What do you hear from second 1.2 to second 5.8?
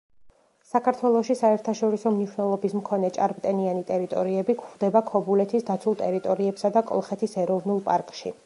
საერთაშორისო მნიშვნელობის მქონე ჭარბტენიანი ტერიტორიები გვხვდება ქობულეთის